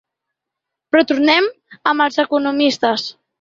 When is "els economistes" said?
2.07-3.07